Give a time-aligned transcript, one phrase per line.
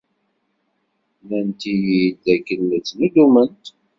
[1.21, 3.63] Nnant-iyi-d dakken la ttnuddument.